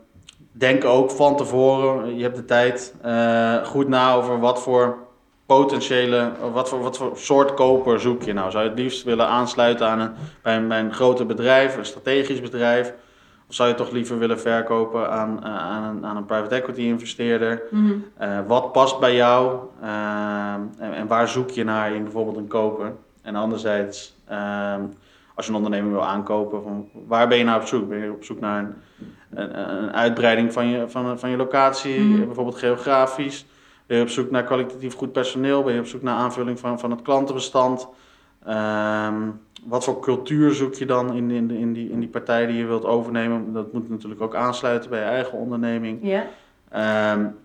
[0.52, 2.94] denk ook van tevoren, je hebt de tijd,
[3.64, 5.04] goed na over wat voor
[5.46, 8.50] potentiële, wat voor, wat voor soort koper zoek je nou?
[8.50, 11.84] Zou je het liefst willen aansluiten aan een, bij, een, bij een groter bedrijf, een
[11.84, 12.94] strategisch bedrijf?
[13.48, 17.62] Of zou je toch liever willen verkopen aan, aan, een, aan een private equity investeerder?
[17.70, 18.04] Mm
[18.46, 19.88] wat past bij jou uh,
[20.78, 22.92] en, en, waar zoek je naar in bijvoorbeeld een koper?
[23.24, 24.80] En anderzijds, ehm,
[25.34, 27.88] als je een onderneming wil aankopen, van waar ben je nou op zoek?
[27.88, 28.74] Ben je op zoek naar een,
[29.40, 33.46] een, een uitbreiding van je, van, van je locatie, mm bijvoorbeeld geografisch?
[33.86, 35.62] Ben je op zoek naar kwalitatief goed personeel?
[35.62, 37.88] Ben je op zoek naar aanvulling van, van het klantenbestand?
[38.48, 42.56] Um, wat voor cultuur zoek je dan in, in, in, die, in die partij die
[42.56, 43.52] je wilt overnemen?
[43.52, 46.02] Dat moet natuurlijk ook aansluiten bij je eigen onderneming.
[47.12, 47.36] Um,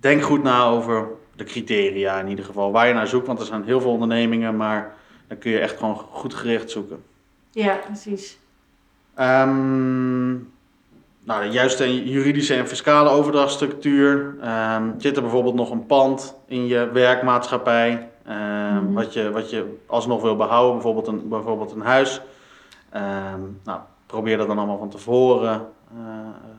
[0.00, 2.72] denk goed na over de criteria in ieder geval.
[2.72, 4.94] Waar je naar zoekt, want er zijn heel veel ondernemingen, maar
[5.28, 7.02] dan kun je echt gewoon goed gericht zoeken.
[7.50, 8.38] Ja, precies.
[9.20, 10.52] Um,
[11.24, 14.36] nou, de juiste juridische en fiscale overdrachtstructuur.
[14.44, 18.94] Um, zit er bijvoorbeeld nog een pand in je werkmaatschappij, um, mm-hmm.
[18.94, 22.20] wat, je, wat je alsnog wil behouden, bijvoorbeeld een, bijvoorbeeld een huis.
[23.64, 26.00] Nou, probeer dat dan allemaal van tevoren uh,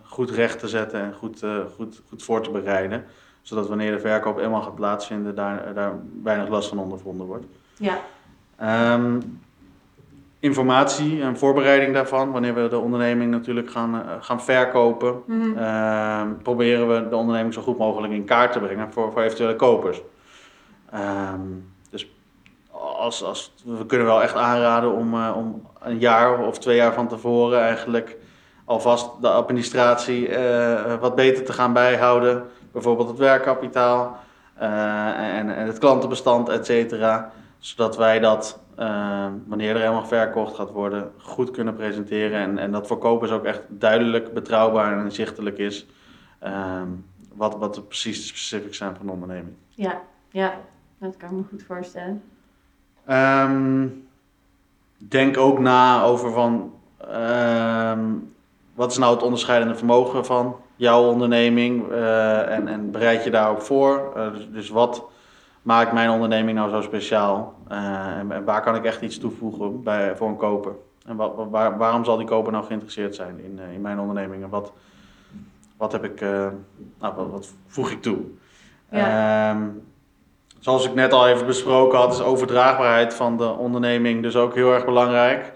[0.04, 3.06] goed recht te zetten en goed, uh, goed, goed voor te bereiden.
[3.42, 7.46] Zodat wanneer de verkoop eenmaal gaat plaatsvinden, daar, daar weinig last van ondervonden wordt.
[7.78, 8.02] Ja
[10.44, 12.32] informatie en voorbereiding daarvan.
[12.32, 17.62] Wanneer we de onderneming natuurlijk gaan, uh, gaan verkopen, mm proberen we de onderneming zo
[17.62, 20.02] goed mogelijk in kaart te brengen voor, voor eventuele kopers.
[20.94, 22.12] Um, dus
[22.72, 26.94] als, als, we kunnen wel echt aanraden om, uh, om een jaar of twee jaar
[26.94, 28.18] van tevoren eigenlijk
[28.66, 32.44] alvast de administratie uh, wat beter te gaan bijhouden.
[32.72, 34.18] Bijvoorbeeld het werkkapitaal
[34.56, 37.32] en, en het klantenbestand, et cetera.
[37.64, 42.40] Zodat wij dat uh, wanneer er helemaal verkocht gaat worden, goed kunnen presenteren.
[42.40, 45.86] En, en dat voor kopers ook echt duidelijk, betrouwbaar en inzichtelijk is.
[46.44, 46.82] Uh,
[47.34, 49.56] wat, wat de precies de specifics zijn van de onderneming.
[49.70, 50.54] Ja, ja,
[50.98, 52.24] dat kan ik me goed voorstellen.
[53.10, 54.08] Um,
[54.98, 56.74] denk ook na over van
[57.12, 58.34] um,
[58.74, 63.50] wat is nou het onderscheidende vermogen van jouw onderneming uh, en, en bereid je daar
[63.50, 64.14] ook voor.
[64.18, 65.12] Uh, dus, dus wat
[65.64, 67.54] maakt mijn onderneming nou zo speciaal?
[67.72, 70.72] Uh, en, waar kan ik echt iets toevoegen bij, voor een koper?
[71.06, 74.44] En wat, waar, waarom zal die koper nou geïnteresseerd zijn in, uh, in mijn onderneming?
[74.44, 74.72] En wat,
[75.78, 76.48] wat, heb ik, uh,
[77.00, 78.18] nou, wat, wat, voeg ik toe?
[78.90, 79.50] Ja.
[79.50, 79.62] Ehm,
[80.60, 84.74] zoals ik net al even besproken had, is overdraagbaarheid van de onderneming dus ook heel
[84.74, 85.54] erg belangrijk.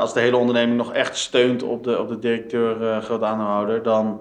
[0.00, 4.20] als de hele onderneming nog echt steunt op de, op de directeur, groot aandeelhouder, dan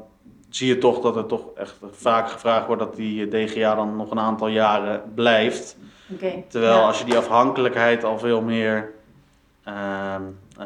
[0.56, 4.12] zie je toch dat er toch echt vaak gevraagd wordt dat die DGA dan nog
[4.12, 5.78] een aantal jaren blijft.
[6.14, 8.92] Okay, Terwijl als je die afhankelijkheid al veel meer
[9.68, 10.16] uh,
[10.60, 10.66] uh,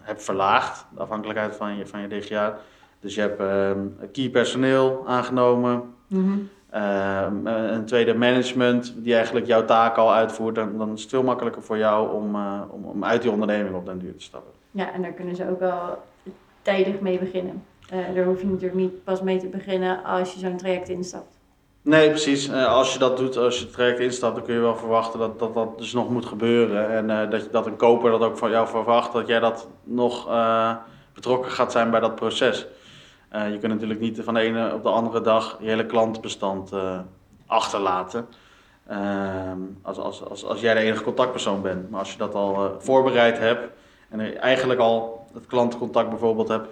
[0.00, 2.58] hebt verlaagd, de afhankelijkheid van je, van je DGA.
[3.00, 3.70] Dus je hebt uh,
[4.12, 6.24] key personeel aangenomen, mm
[6.70, 7.46] -hmm.
[7.46, 10.54] een tweede management die eigenlijk jouw taken al uitvoert.
[10.54, 13.74] Dan, dan is het veel makkelijker voor jou om, eh, om, om uit die onderneming
[13.74, 14.52] op den duur te stappen.
[14.70, 16.02] Ja, en daar kunnen ze ook wel
[16.62, 17.62] tijdig mee beginnen.
[17.92, 21.38] Uh, daar hoef je natuurlijk niet pas mee te beginnen als je zo'n traject instapt.
[21.82, 22.48] Nee, precies.
[22.48, 25.18] Uh, als je dat doet, als je het traject instapt, dan kun je wel verwachten
[25.18, 26.90] dat dat, dat dus nog moet gebeuren.
[26.90, 30.28] En uh, dat, dat een koper dat ook van jou verwacht, dat jij dat nog
[31.14, 32.66] betrokken gaat zijn bij dat proces.
[33.30, 36.72] je kunt natuurlijk niet van de ene op de andere dag je hele klantenbestand
[37.46, 38.26] achterlaten.
[38.86, 41.90] Ehm, als, als, als, als jij de enige contactpersoon bent.
[41.90, 43.68] Maar als je dat al voorbereid hebt
[44.08, 46.68] en eigenlijk al het klantencontact bijvoorbeeld hebt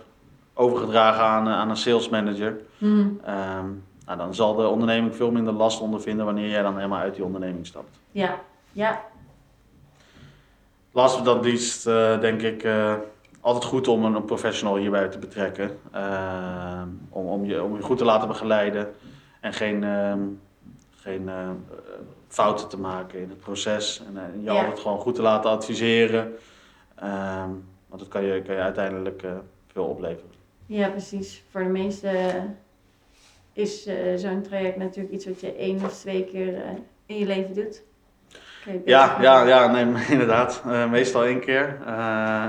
[0.54, 2.60] overgedragen aan, aan een sales manager.
[2.78, 3.20] Mm.
[3.28, 7.14] Um, nou, dan zal de onderneming veel minder last ondervinden wanneer jij dan helemaal uit
[7.14, 7.98] die onderneming stapt.
[8.10, 8.38] Ja,
[8.72, 9.00] ja.
[10.92, 12.94] Last but not least, uh, denk ik, uh,
[13.40, 15.78] altijd goed om een, professional hierbij te betrekken.
[15.94, 18.94] Uh, om, om, je, om je goed te laten begeleiden
[19.40, 19.84] en geen,
[21.04, 21.50] geen eh,
[22.28, 24.02] fouten te maken in het proces.
[24.06, 24.60] En eh, je Ja.
[24.64, 26.36] altijd gewoon goed te laten adviseren.
[26.94, 27.50] Ehm,
[27.86, 29.30] want dat kan je, kan je uiteindelijk eh,
[29.72, 30.32] veel opleveren.
[30.66, 31.42] Ja, precies.
[31.50, 32.56] Voor de meesten
[33.52, 36.70] is eh, zo'n traject natuurlijk iets wat je één of twee keer eh,
[37.06, 37.82] in je leven doet.
[38.84, 40.62] Ja, ja, ja nee, inderdaad.
[40.66, 41.80] Eh, meestal één keer.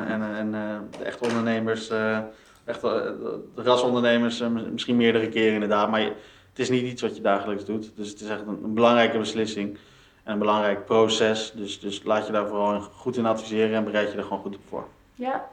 [0.08, 0.52] En en
[0.98, 1.90] de echte ondernemers,
[2.66, 5.90] echt, de rasondernemers, misschien meerdere keren inderdaad.
[5.90, 6.14] Maar je-
[6.50, 7.92] het is niet iets wat je dagelijks doet.
[7.96, 9.78] Dus het is echt een, een belangrijke beslissing
[10.24, 11.52] en een belangrijk proces.
[11.56, 14.56] Dus, dus laat je daar vooral goed in adviseren en bereid je er gewoon goed
[14.56, 14.88] op voor.
[15.16, 15.48] Ja.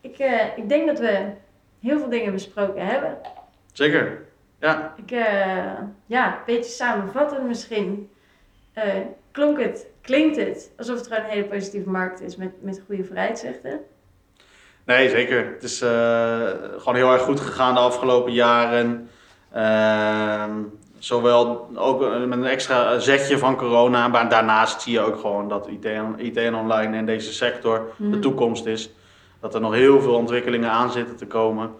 [0.00, 1.26] Ik, eh, ik denk dat we
[1.80, 3.16] heel veel dingen besproken hebben.
[3.72, 4.22] Zeker.
[4.60, 5.72] Ja, Ik, eh,
[6.06, 8.10] ja, een beetje samenvattend misschien.
[8.72, 8.84] eh,
[9.30, 13.04] klonk het, klinkt het alsof het gewoon een hele positieve markt is met, met goede
[13.04, 13.80] vooruitzichten.
[14.84, 15.46] nee, zeker.
[15.52, 15.78] Het is
[16.78, 19.08] gewoon heel erg goed gegaan de afgelopen jaren.
[19.52, 20.50] Ehm,
[20.98, 25.66] zowel ook met een extra zetje van corona, maar daarnaast zie je ook gewoon dat
[25.68, 28.20] IT en, IT en online in deze sector de Mhm.
[28.20, 28.90] toekomst is.
[29.40, 31.70] Dat er nog heel veel ontwikkelingen aan zitten te komen.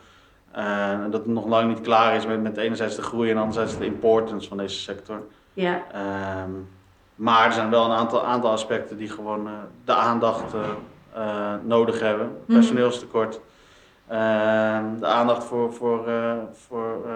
[0.53, 3.37] Eh, en dat het nog lang niet klaar is met, met enerzijds de groei en
[3.37, 5.23] anderzijds de importance van deze sector.
[5.53, 6.51] Ja, Ehm,
[7.15, 9.53] maar er zijn wel een aantal, aantal aspecten die gewoon eh,
[9.85, 10.55] de aandacht
[11.15, 12.27] eh, nodig hebben.
[12.45, 12.53] Mhm.
[12.59, 13.41] Personeelstekort.
[14.09, 16.05] Ehm, de aandacht voor, voor,
[16.53, 17.07] voor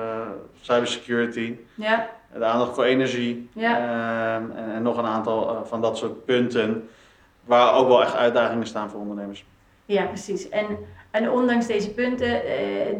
[0.60, 1.54] cybersecurity.
[1.74, 3.50] ja, De aandacht voor energie.
[3.52, 3.76] Ja.
[3.76, 6.88] Ehm, en, en nog een aantal van dat soort punten.
[7.44, 9.44] Waar ook wel echt uitdagingen staan voor ondernemers.
[9.84, 10.48] Ja, precies.
[10.48, 10.66] En,
[11.10, 12.96] en ondanks deze punten, eh,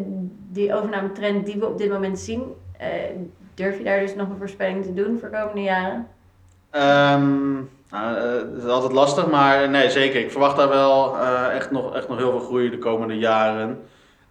[0.51, 2.43] die overnametrend die we op dit moment zien,
[2.79, 2.89] eh,
[3.55, 6.09] durf je daar dus nog een voorspelling te doen voor komende jaren?
[6.71, 7.53] Ehm,
[7.91, 10.21] nou, eh, het is altijd lastig, maar nee, zeker.
[10.21, 11.19] Ik verwacht daar wel
[11.51, 13.83] echt, nog, echt nog heel veel groei de komende jaren.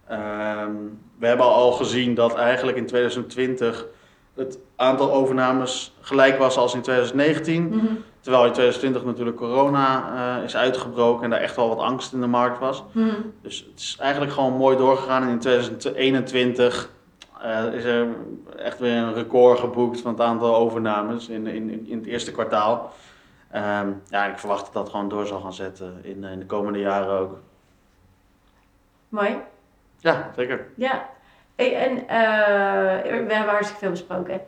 [0.08, 0.72] Ehm,
[1.18, 3.86] we hebben al gezien dat eigenlijk in 2020
[4.34, 7.68] het aantal overnames gelijk was als in 2019.
[7.68, 7.84] Mhm.
[8.24, 12.20] Terwijl in 2020 natuurlijk corona eh, is uitgebroken en daar echt wel wat angst in
[12.20, 12.84] de markt was.
[12.92, 13.14] Mhm.
[13.42, 15.22] Dus het is eigenlijk gewoon mooi doorgegaan.
[15.22, 16.90] En in 2021
[17.40, 18.06] eh, is er
[18.56, 22.92] echt weer een record geboekt van het aantal overnames in, in, in het eerste kwartaal.
[23.50, 26.78] Ehm, ja, ik verwacht dat dat gewoon door zal gaan zetten in, in de komende
[26.78, 27.38] jaren ook.
[29.08, 29.36] Mooi.
[29.98, 30.66] Ja, zeker.
[30.76, 31.08] Ja,
[31.56, 34.40] Hey, en eh, we hebben hartstikke veel besproken.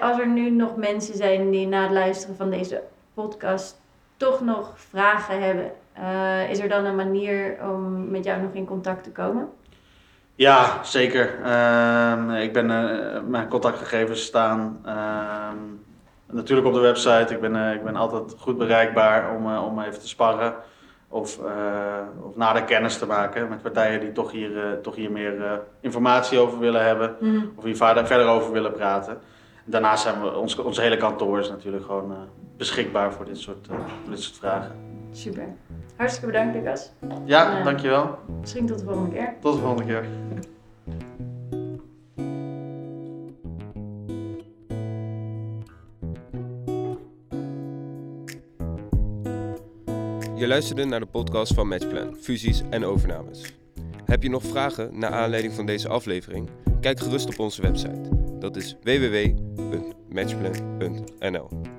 [0.00, 2.82] Als er nu nog mensen zijn die na het luisteren van deze
[3.14, 3.80] podcast
[4.16, 8.66] toch nog vragen hebben, eh, is er dan een manier om met jou nog in
[8.66, 9.48] contact te komen?
[10.34, 11.42] Ja, zeker.
[11.44, 15.56] Ehm, ik ben, eh, mijn contactgegevens staan ehm,
[16.26, 17.34] natuurlijk op de website.
[17.34, 20.54] Ik ben, eh, ik ben altijd goed bereikbaar om, om even te sparren.
[21.08, 21.38] Of,
[22.22, 26.58] of nader kennis te maken met partijen die toch hier, toch hier meer informatie over
[26.58, 27.16] willen hebben.
[27.20, 27.44] Mhm.
[27.54, 29.18] Of hier verder over willen praten.
[29.68, 32.18] Daarnaast zijn we, ons, ons hele kantoor is natuurlijk gewoon eh,
[32.56, 34.72] beschikbaar voor dit, soort, eh, voor dit soort vragen.
[35.12, 35.44] Super.
[35.96, 36.90] Hartstikke bedankt, Lucas.
[37.24, 37.62] Ja, Ja.
[37.62, 38.18] dankjewel.
[38.40, 39.34] Misschien tot de volgende keer.
[39.40, 40.04] Tot de volgende keer.
[50.36, 53.54] Je luisterde naar de podcast van Matchplan, fusies en overnames.
[54.04, 56.48] Heb je nog vragen naar aanleiding van deze aflevering?
[56.80, 58.25] Kijk gerust op onze website.
[58.46, 61.75] Dat is www.matchplan.nl.